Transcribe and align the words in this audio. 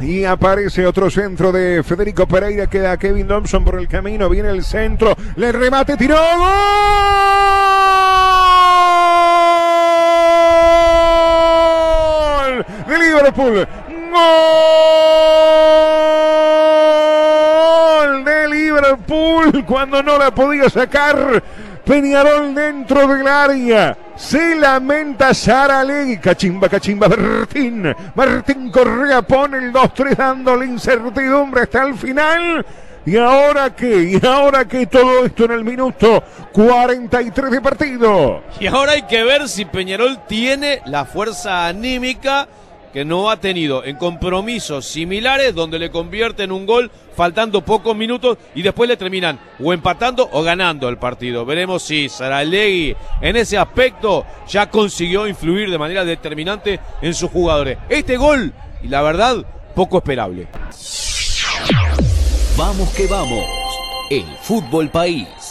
Y 0.00 0.24
aparece 0.24 0.86
otro 0.86 1.10
centro 1.10 1.50
de 1.50 1.82
Federico 1.82 2.24
Pereira. 2.26 2.68
Queda 2.68 2.96
Kevin 2.96 3.26
Thompson 3.26 3.64
por 3.64 3.80
el 3.80 3.88
camino. 3.88 4.28
Viene 4.28 4.50
el 4.50 4.62
centro. 4.62 5.16
Le 5.36 5.50
remate. 5.50 5.96
Tiró. 5.96 6.16
¡Gol! 6.16 6.24
De 12.86 12.98
Liverpool. 12.98 13.66
¡Gol! 14.12 14.24
De 18.24 18.48
Liverpool. 18.48 19.64
Cuando 19.66 20.00
no 20.02 20.16
la 20.16 20.32
podía 20.32 20.70
sacar. 20.70 21.42
Peñarol 21.88 22.54
dentro 22.54 23.08
del 23.08 23.26
área. 23.26 23.96
Se 24.14 24.54
lamenta 24.56 25.32
Saralegui. 25.32 26.18
Cachimba, 26.18 26.68
cachimba, 26.68 27.08
Martín. 27.08 27.94
Martín 28.14 28.70
Correa 28.70 29.22
pone 29.22 29.56
el 29.56 29.72
2-3 29.72 30.14
dándole 30.14 30.66
incertidumbre 30.66 31.62
hasta 31.62 31.84
el 31.84 31.94
final. 31.94 32.66
¿Y 33.06 33.16
ahora 33.16 33.74
qué? 33.74 34.20
¿Y 34.22 34.26
ahora 34.26 34.66
qué? 34.66 34.86
Todo 34.86 35.24
esto 35.24 35.46
en 35.46 35.52
el 35.52 35.64
minuto 35.64 36.22
43 36.52 37.50
de 37.52 37.60
partido. 37.62 38.42
Y 38.60 38.66
ahora 38.66 38.92
hay 38.92 39.02
que 39.04 39.24
ver 39.24 39.48
si 39.48 39.64
Peñarol 39.64 40.26
tiene 40.28 40.82
la 40.84 41.06
fuerza 41.06 41.68
anímica 41.68 42.48
que 42.92 43.04
no 43.04 43.30
ha 43.30 43.38
tenido 43.38 43.84
en 43.84 43.96
compromisos 43.96 44.86
similares 44.86 45.54
donde 45.54 45.78
le 45.78 45.90
convierten 45.90 46.52
un 46.52 46.66
gol 46.66 46.90
faltando 47.16 47.64
pocos 47.64 47.96
minutos 47.96 48.38
y 48.54 48.62
después 48.62 48.88
le 48.88 48.96
terminan 48.96 49.38
o 49.62 49.72
empatando 49.72 50.28
o 50.32 50.42
ganando 50.42 50.88
el 50.88 50.98
partido. 50.98 51.44
Veremos 51.44 51.82
si 51.82 52.08
Saralegui 52.08 52.96
en 53.20 53.36
ese 53.36 53.58
aspecto 53.58 54.24
ya 54.48 54.70
consiguió 54.70 55.26
influir 55.26 55.70
de 55.70 55.78
manera 55.78 56.04
determinante 56.04 56.80
en 57.02 57.14
sus 57.14 57.30
jugadores. 57.30 57.78
Este 57.88 58.16
gol, 58.16 58.52
y 58.82 58.88
la 58.88 59.02
verdad, 59.02 59.44
poco 59.74 59.98
esperable. 59.98 60.48
Vamos 62.56 62.88
que 62.90 63.06
vamos. 63.06 63.44
El 64.10 64.24
fútbol 64.42 64.88
país. 64.88 65.47